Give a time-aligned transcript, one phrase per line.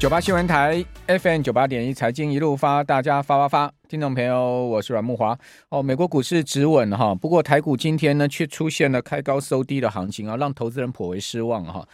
[0.00, 5.38] 九八新闻台 FM 九八点一财经一路发，大家发发发，听众朋友，我是阮木华。
[5.68, 11.86] 哦，美国股市止稳哈，不过台股今天呢却出现了开高收低的行情啊，让投资人颇为失望哈。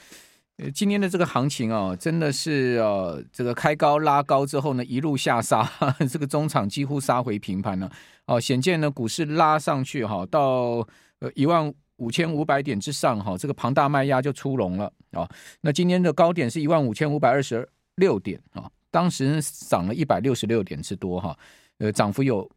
[0.59, 5.69] 呃，今天的这个行情啊，真的是呃，这个开高拉高之后呢，一路下杀，
[6.09, 7.91] 这个中场几乎杀回平盘了。
[8.27, 10.87] 哦，显见呢股市拉上去哈，到
[11.19, 15.29] 呃一万五千五百点之上哈，这个庞大卖压就出笼了啊。
[15.63, 17.69] 那今天的高点是一万五千五百二十二。
[17.97, 21.37] 六点啊，当时涨了一百六十六点之多哈，
[21.79, 22.49] 呃，涨幅有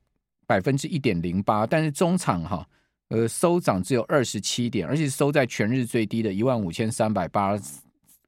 [0.45, 2.67] 百分之一点零八，但是中场哈，
[3.07, 7.57] 呃，收涨只有二十七点，而且收在全日最低的一万五千三百八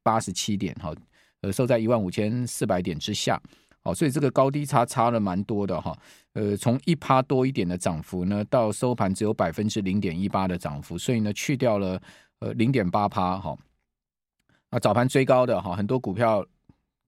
[0.04, 0.94] 八十七点哈，
[1.42, 3.42] 呃，收在一万五千四百点之下，
[3.84, 5.98] 好，所以这个高低差差了蛮多的哈，
[6.34, 12.02] 呃，从一趴多一点的涨幅呢，到收盘只有百分之零点一八的涨幅，所以呢，去掉了
[12.40, 13.58] 呃零点八趴哈，
[14.70, 16.46] 啊，早盘追高的哈，很多股票。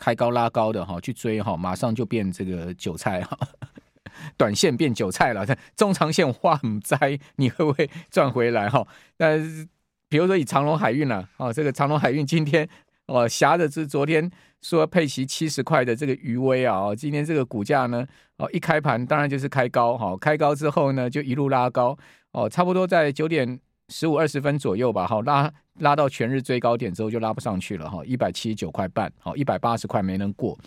[0.03, 3.37] 开高拉高的哈，去追哈，马上就变这个韭菜哈，
[4.35, 5.45] 短线变韭菜了。
[5.77, 8.85] 中长线花唔栽，你会不会赚回来哈？
[9.15, 9.65] 但是
[10.09, 12.67] 比如说以长隆海运了啊，这个长隆海运今天
[13.05, 14.29] 哦，挟着是昨天
[14.61, 21.97] 说配息七十块的这个余威啊，今天这个股价呢哦，一开盘当然就是开高哈，开高之后呢就一路拉高
[22.33, 23.57] 哦，差不多在九点。
[23.89, 30.57] 十五二十分左右吧，好，拉拉到全日最高点之后就拉不上去了哈，一百七十九块半，好，一百八十块没能过，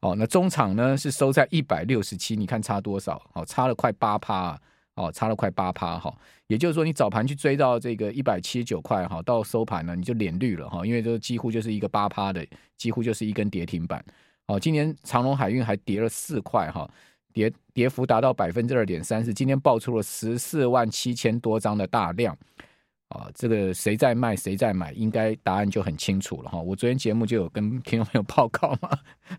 [0.00, 3.20] 哦，那中场呢是收在一百六十七，你看差多少？
[3.32, 4.58] 好，差了快八趴，
[4.94, 6.14] 哦，差了快八趴哈，
[6.46, 12.46] 也就是说你早盘去追到这个一百七十九块哈，到收盘呢你就脸绿了哈，因为这几乎就是一个八趴的，
[12.76, 14.04] 几乎就是一根跌停板，
[14.46, 16.88] 哦，今年长隆海运还跌了四块哈。
[17.34, 22.36] 跌跌幅达到百分之二点三四，今天爆出了十四万七千多张的大量
[23.12, 23.30] 啊！
[23.34, 26.58] 这个谁在卖谁在买，应该答案就很清楚了哈。
[26.58, 28.90] 我昨天节目就有跟听众朋友报告嘛，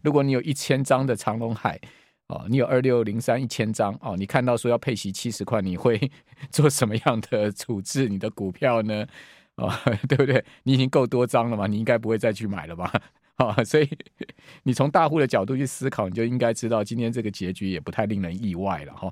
[0.04, 1.80] 如果你有一千张的长荣海
[2.28, 6.00] 哦，你有二六零三一千张哦，你看到说要配息七十块，你会
[6.52, 9.06] 做什么样的处置你的股票呢？
[9.56, 10.44] 啊， 对不对？
[10.64, 12.92] 你已经够多张了嘛，你应该不会再去买了吧？
[13.36, 13.90] 啊，所以
[14.64, 19.12] 你从大户的角度去思考，你就应该知道今天这个结局也不太令人意外了哈。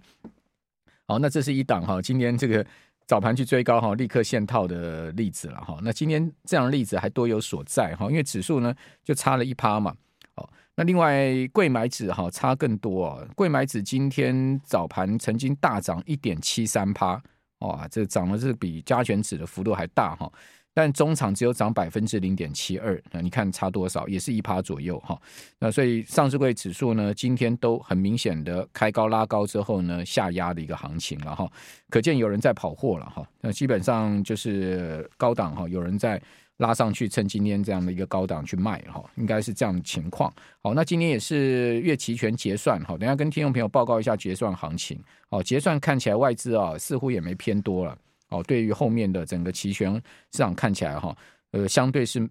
[1.07, 2.65] 好，那这是一档哈，今天这个
[3.11, 5.77] 早盘去追高哈，立刻现套的例子了哈。
[5.81, 8.73] 那今天这样的例子还多有所在哈，因为指数呢
[9.03, 9.93] 就差了一趴嘛。
[10.33, 17.21] 好，那另外贵买指哈差更多啊，贵买指今天早盘曾经大涨一点七三趴，
[17.59, 20.31] 哇，这涨的是比加权指的幅度还大哈。
[20.73, 25.19] 但中场只有涨百分之零点七二，那你看差多少，也是一趴左右哈。
[25.59, 31.51] 那所以上市柜指数呢，今天都很明显的开高拉高之后呢，下压的一个行情了哈。
[31.89, 33.27] 可见有人在跑货了哈。
[33.41, 36.21] 那基本上就是高档哈，有人在
[36.57, 40.31] 拉上去，趁今天这样的一个高档去卖哈，应该是这样的情况。
[40.61, 44.97] 好，那今天也是月期权结算哈，等下跟听众朋友报告一下结算行情。
[45.29, 47.97] 好，结算看起来外资啊似乎也没偏多了。
[48.31, 49.93] 哦，对于后面的整个期权
[50.31, 51.15] 市场看起来哈，
[51.51, 52.27] 呃，相对是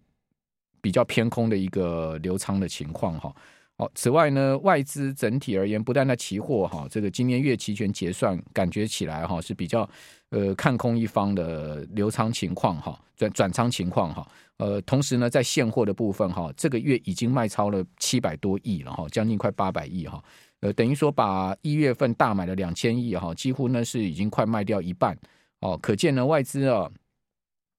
[0.81, 3.33] 比较偏空的一个流仓的情况哈。
[3.77, 9.88] 哦，此外呢，外资整体而言，不但在期货哈，这个今年月期权结算感觉起来哈是比较
[10.31, 14.27] 呃看空一方的流仓情况哈，转转仓情况哈。
[14.59, 20.22] 呃，同时呢，在现货的部分哈，这个月已经卖超了七百多亿了哈，将近快八百亿哈。
[20.61, 25.17] 呃，等于说把一月份大买了两千亿哈，几乎呢是已经快卖掉一半。
[25.60, 26.91] 哦，可见呢，外资啊，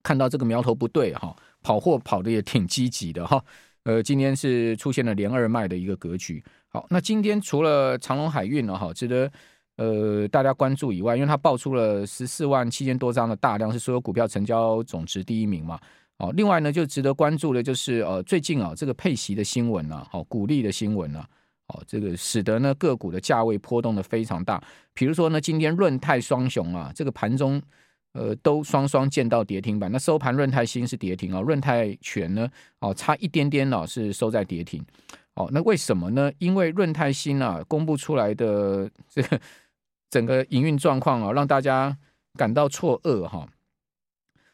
[0.03, 3.43] 看到这个苗头不对哈，跑货跑的也挺积极的哈。
[3.83, 6.43] 呃，今天是出现了连二卖的一个格局。
[6.69, 9.31] 好，那今天除了长隆海运呢，哈，值得
[9.77, 15.79] 呃大家关注以外，因为它爆出了十四万七千多张的大量，是所有股票成交总值第一名嘛。
[16.17, 21.25] 哦，另外呢，就值得关注的就是呃，最近啊，这个配息的新闻呐，好，股利的新闻呐。
[21.71, 24.61] 哦，这个使得呢个股的价位波动的非常大。
[24.93, 27.61] 比如说呢，今天润泰双雄啊，这个盘中
[28.13, 29.89] 呃都双双见到跌停板。
[29.91, 32.47] 那收盘润泰新是跌停啊，润泰全呢
[32.79, 34.83] 哦差一点点哦是收在跌停。
[35.35, 36.29] 哦，那为什么呢？
[36.39, 39.39] 因为润泰新啊公布出来的这个
[40.09, 41.97] 整个营运状况啊，让大家
[42.37, 43.47] 感到错愕哈。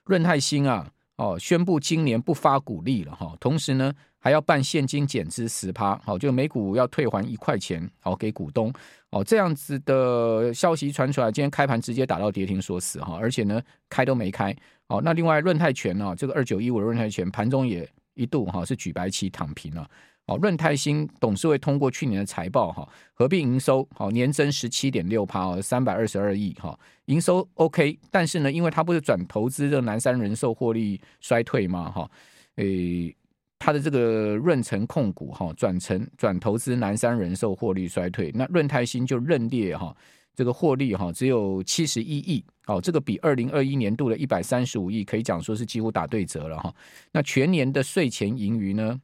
[0.04, 3.94] 润泰新啊哦宣布今年不发股利了哈，同时呢。
[4.28, 8.70] 还要办现金减资十趴，好，就每股要退还一块钱，好给股东，
[9.10, 14.54] 哦，这样子的消息传出来，今天开盘直接打到跌停锁死哈，而且呢开都没开，
[14.90, 19.90] 好，那另外润泰全呢，这个二九一五的润泰全盘中也一度哈是举白旗躺平了，
[20.26, 32.12] 哦，润泰新董事会通过去年的财报哈，合并营收好年增十七点六趴哦，三百二十二亿哈，营收 OK，但是呢，因为它不是转投资的南山人寿获利衰退嘛哈，
[32.58, 33.16] 诶。
[33.60, 39.96] 它的这个润成控股哈转成转投资南山人寿获利衰退，那润泰新就认列哈
[40.36, 46.74] 这个获利哈只有七十一亿哦，这个比二零二一年度的一百三十五亿可以讲说是几乎打对折了哈。
[47.12, 49.02] 那全年的税前盈余呢？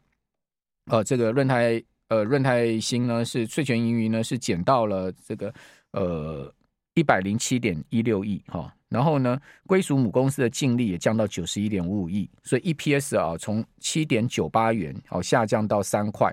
[0.86, 5.54] 呃，这个润泰呃润泰新呢是税前盈余呢是减到了这个
[5.92, 6.54] 呃
[6.94, 8.72] 一百零七点一六亿哈。
[8.94, 16.32] 然后呢，归属母公司的净利也降到九十一点五五亿，所以 EPS 啊从七点九八元哦下降到三块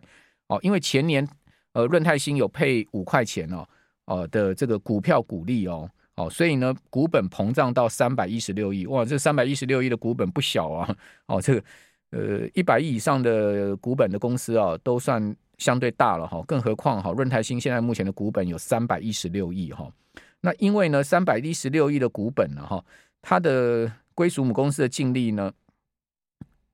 [0.48, 1.26] 哦，因为前年
[1.72, 3.66] 呃润泰新有配五块钱哦
[4.04, 10.96] 哦的这个股票股利哦哦，所以呢股本膨胀到三百一十六亿哇，这三百一十六亿的股本不小啊
[11.28, 11.64] 哦，这个
[12.10, 19.90] 呃一百亿以上的股本的公司啊都算相对大了哈，更何况哈润泰新现在目前的股本有三百一十六亿哈。
[20.40, 22.84] 那因为呢，三百一十六亿的股本呢，哈，
[23.20, 25.52] 它的归属母公司的净利呢，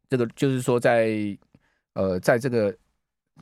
[0.08, 1.36] 这个就是说在
[1.94, 2.76] 呃，在这个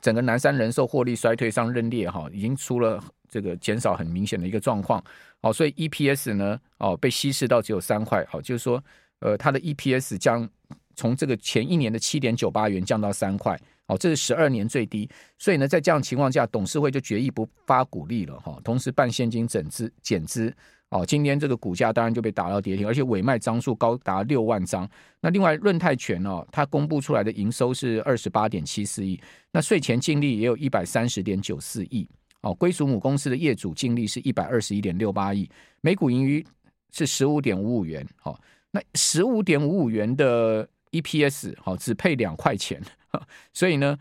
[0.01, 5.03] 整个南山人寿获利衰退上认列哈，已经出了这个减少很明显的一个状况，
[5.41, 8.83] 哦，所以 EPS 呢，哦，被稀释到只有三块，好，就是说，
[9.21, 10.49] 呃，它的 EPS 将
[10.97, 13.59] 从这个前一年的七点九八元降到三块。
[13.87, 15.07] 哦，这是十二年最低，
[15.37, 20.51] 所以呢，在这样情况下，董事会就决议不发股利了哈，同时办现金整资减资。
[20.89, 24.89] 哦，今天这个股价当然就被打到跌停，而且委卖张数高达六万张。
[25.21, 29.21] 那另外润泰全哦，它公布出来的营收是二十八点七四亿，
[29.53, 32.09] 那税前净利也有一百三十点九四亿。
[32.41, 35.47] 哦，归属母公司的业主净利是一百二十一点六八亿，
[35.83, 36.43] 每股盈余
[36.91, 38.07] 是十五点五五元。
[38.17, 40.67] 好，那十五点五五元的
[41.01, 42.81] EPS 好，只配两块钱。
[43.53, 43.99] 所以呢，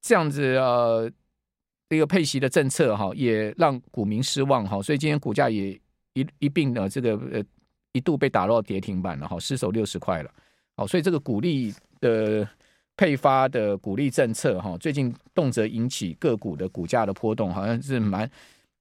[0.00, 1.10] 这样子呃，
[1.88, 4.82] 一个配息的政策哈，也让股民失望哈。
[4.82, 5.78] 所以今天股价也
[6.14, 7.42] 一一并呢这个呃
[7.92, 10.30] 一度被打到跌停板了哈，失守六十块了。
[10.76, 12.48] 好，所以这个股利的
[12.96, 18.30] 配发的股利政策哈，最近动辄引起个股的股价的波动，好像是蛮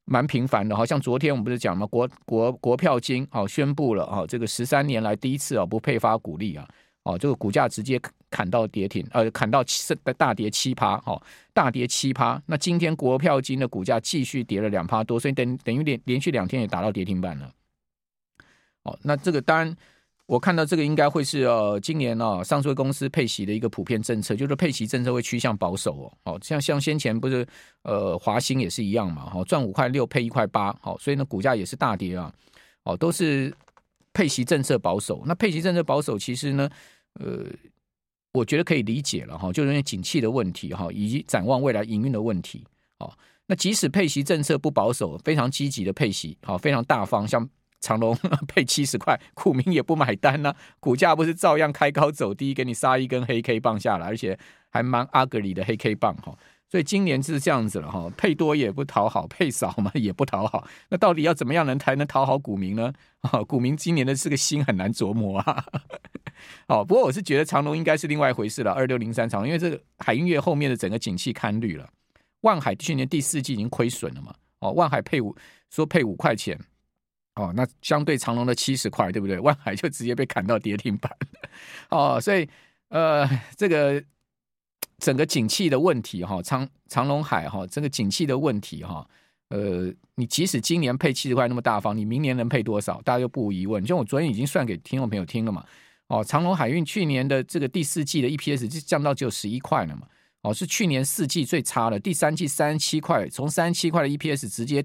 [0.06, 0.76] 蛮频繁的。
[0.76, 1.86] 好像昨天我们不是讲吗？
[1.88, 6.68] 国国国票金好宣布了啊，这个十三年来第一次啊不配发股利啊。
[7.04, 11.22] 哦，这个股价直接砍到跌停，呃，砍到七大跌七趴，哦，
[11.54, 12.42] 大跌七趴。
[12.46, 17.52] 那今天国票金的股价继续跌了两趴多，所以等等于连连续两天也达到跌停板了。
[18.84, 19.76] 哦，那这个当然，
[20.26, 26.14] 我看到这个应该会是呃，今年哦，上市公司配息的一个普遍政策，就是配息政策会趋向保守哦。
[26.24, 27.46] 哦，像像先前不是
[27.84, 32.34] 呃华兴也是一样嘛，哦，赚五块六配一块八，好，所以呢股价也是大跌啊。
[32.84, 33.54] 哦，都是
[34.14, 35.24] 配息政策保守。
[35.26, 36.70] 那配息政策保守，其实呢？
[37.20, 37.46] 呃，
[38.34, 42.66] 我觉得可以理解了哈，就是因为景气的问题哈，以及展望未来营运的问题。
[42.98, 43.14] 哦，
[43.46, 47.48] 那即使配息政策不保守，非常积极的配息，好，非常大方，像
[47.80, 48.18] 长隆
[48.48, 54.36] 配七十块，股民也不买单呢，股价不是照样开高走低，给你杀一根黑 K 棒下来，而且
[54.72, 56.36] 还蛮阿格里的黑 K 棒哈。
[56.74, 60.68] 所以今年是这样子了哈，配多也不讨好，配少嘛也不讨好。
[60.90, 62.92] 那到底要怎么样能才能讨好股民呢？
[63.22, 65.64] 啊，股民今年的这个心很难琢磨啊。
[66.68, 68.72] 好，不过我是觉得长荣应该是另外一回事了。
[68.72, 71.88] 二六零三长荣，因为这个海音乐后面的整个景气堪虑了。
[72.42, 74.34] 万海去年第四季已经亏损了嘛？
[74.58, 75.36] 哦，万海配五
[75.70, 76.60] 说配五块钱，
[77.36, 79.40] 哦，那相对长荣的七十块，对不对？
[79.40, 81.16] 万海就直接被砍到跌停板。
[81.92, 82.50] 哦，所以
[82.90, 84.04] 呃，这个。
[85.04, 89.06] 整个景气的问题哈，长长隆海哈，这个景气的问题哈，
[89.50, 93.02] 呃，你即使今年配七十块那么大方，你明年能配多少？
[93.02, 93.84] 大家就不无疑问。
[93.84, 95.66] 就我昨天已经算给听众朋友听了嘛，
[96.08, 100.08] 哦，长隆海运去年的这个第四季的 EPS 就降到只有十一块了嘛，
[100.44, 104.82] 哦，是去年四季最差的，第三季三十七块，从三十七块的 EPS 直接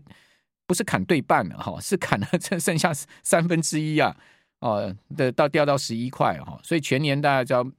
[0.67, 4.17] 不是砍对半了哈，是砍了剩剩下三分之一啊，
[4.59, 7.73] 哦，的到掉到十一块哈，所以全年大家就要。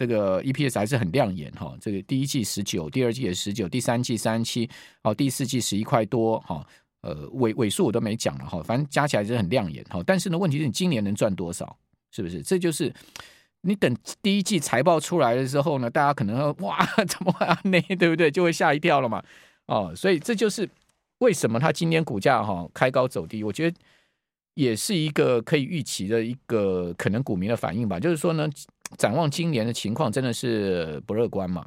[0.00, 4.70] 这个 EPS 还是很亮眼哈，这个第一季十九，第二季也十九，第三季三十七，
[5.02, 6.66] 哦，第四季十一块多哈，
[7.02, 10.02] 呃尾尾数我都没讲了哈，反正加起来是很亮眼哈。
[10.06, 11.76] 但是呢，问题是你今年能赚多少？
[12.12, 12.40] 是不是？
[12.40, 12.90] 这就是
[13.60, 17.60] 你等第一季财报出来的时候呢，大家可能 哇，怎么会啊？
[17.64, 18.30] 那对不对？
[18.30, 19.22] 就会吓一跳了嘛。
[19.66, 20.66] 哦，所以这就是
[21.18, 23.76] 为什么它今天股价哈开高走低，我觉得
[24.54, 28.00] 也是一个可以预期的一个可能股民的反应吧。
[28.00, 28.48] 就是说呢。
[28.98, 31.66] 展望今年的情况真的是不乐观嘛？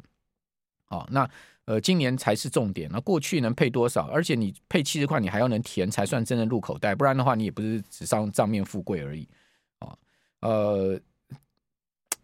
[0.88, 1.28] 哦，那
[1.64, 2.90] 呃，今年才是重点。
[2.92, 4.06] 那过去能配多少？
[4.08, 9.26] 而且你配七十块，你还要能填才算真的入口袋，不然的话，你也不是纸上账面富贵而已。
[9.80, 9.98] 哦，
[10.40, 11.00] 呃，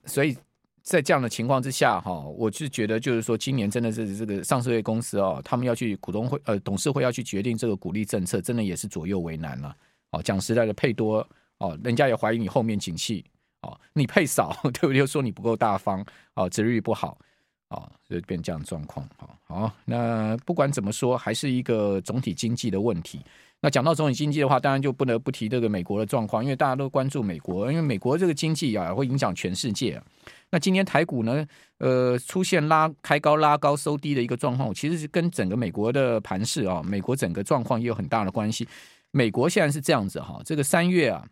[0.05, 0.37] 所以
[0.83, 9.75] 在这样的情况之下，哈，我是觉得就是说，今年真的是这个上市公司哦，他们要去股东会呃董事会要去决定这个鼓励政策，真的也是左右为难了。
[10.11, 11.27] 哦，讲实在的，配多
[11.59, 13.25] 哦，人家也怀疑你后面景气。
[13.63, 14.97] 哦，你配少，对 不对？
[14.99, 17.19] 又说你不够大方，哦，值日不好，
[17.69, 19.07] 哦，就变这样状况。
[19.17, 23.21] 好，好，那不管怎么说，还是一个总体经济的问题。
[23.63, 30.01] 那讲到总体经济的话，当然就不得不提这个美国的状况，因为大家都关注美国，因为美国这个经济啊会影响全世界。
[30.51, 38.67] 那今天台股呢，呃，出现拉开高拉高收低的一个状况，其实是跟整个美国的盘势啊，美国整个状况也有很大的关系。
[39.11, 41.23] 美国现在是这样子哈，这个三月啊，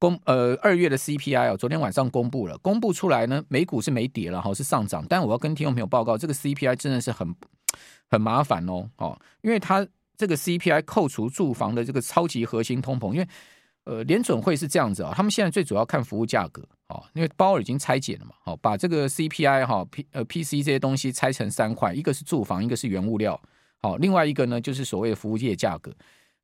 [0.00, 5.06] 公呃二月的 CPI 啊，昨天晚上公布了，公布出来呢，美股是没跌了哈，是上涨。
[5.08, 7.32] 但我要跟听众朋友报告，这个 CPI 真的是很
[8.10, 9.86] 很麻烦哦，哦，因为它。
[10.16, 13.26] 这个 CPI 扣除住房的这个超级核心通膨，因为
[13.84, 23.40] 呃联准会是这样子啊，他们现在最主要看服务价格啊，因为包已经拆解了嘛，好把这个 CPI 哈 P 呃 PC 这些东西拆成三块，一个是住房，一个是原物料，
[23.80, 25.90] 好，另外一个呢就是所谓的服务业价格。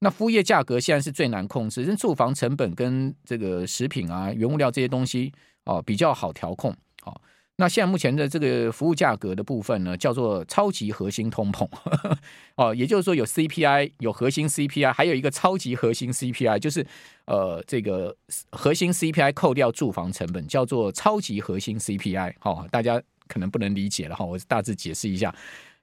[0.00, 5.32] 那服务业价格现在是最难控制，因为住房成本跟这个食品啊原物料这些东西
[5.64, 7.20] 哦比较好调控，好。
[7.58, 12.18] 那现在目前的这个服务价格的部分呢，叫做超级核心通膨，呵呵
[12.56, 16.86] 哦，也就是说有 CPI，有核心 CPI，还有一个超级核心 CPI，就是
[17.24, 18.14] 呃这个
[18.50, 22.34] 核心 CPI 扣掉住房成本，叫做超级核心 CPI。
[22.40, 25.34] 好，大家可能不能理解了哈，我大致解释一下。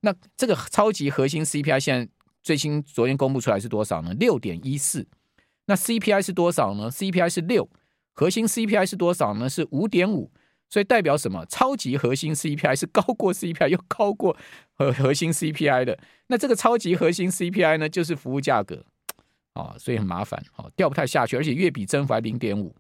[0.02, 2.08] 那这个超级核心 CPI 现在
[2.44, 4.14] 最新昨天公布出来是多少呢？
[4.14, 5.08] 六点一四。
[5.66, 7.70] 那 CPI 是多少呢？CPI 是六，
[8.12, 9.50] 核心 CPI 是多少呢？
[9.50, 10.30] 是五点五。
[10.70, 11.46] 所以代表什么？
[11.46, 14.36] 超级核心 CPI 是高过 CPI 又高过
[14.74, 16.00] 核核心 CPI 的。
[16.28, 18.84] 那这个超级核心 CPI 呢，就是服务价格
[19.54, 22.76] 啊，所以很麻烦，哦，掉不太下去，而且月比增幅还零点五，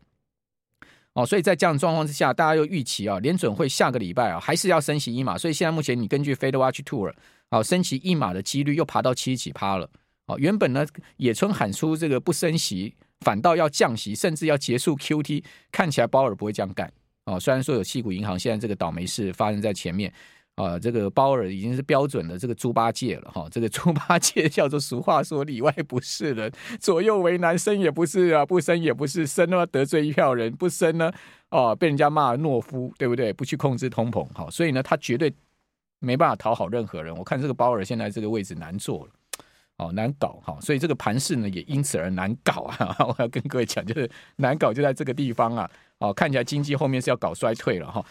[1.13, 5.38] 哦，所以在这样的状况之下，大家又预期啊，联准会下个礼拜啊，还是要升息一码。
[5.38, 7.13] 所以现在目前你根据 Fed Watch Tool
[7.54, 9.88] 啊，升息一码的几率又爬到七十几趴了。
[10.26, 10.84] 哦，原本呢，
[11.18, 16.92] 野村喊出这个不升息，反倒要降息，甚至要结束 QT，看起来鲍尔不会这样干。
[17.26, 20.12] 哦，虽然说有矽谷银行现在这个倒霉事发生在前面，
[20.56, 31.12] 啊，这个鲍尔已经是标准的这个猪八戒了哈，这个猪八戒叫做俗话说里外不是人，左右为难，升也不是啊，不升也不是，升了得罪一票人，不升呢，
[31.52, 33.32] 哦，被人家骂懦夫，对不对？
[33.32, 35.34] 不去控制通膨，好，所以呢，他绝对
[36.04, 37.16] 没办法讨好任何人。
[37.16, 39.12] 我看这个鲍尔现在这个位置难做了。
[39.78, 42.96] 哦，难搞哈，所以这个盘势呢也因此而难搞啊！
[43.10, 45.70] 我要跟各位讲，就是难搞就在这个地方啊！
[45.98, 48.06] 哦，看起来经济后面是要搞衰退了哈。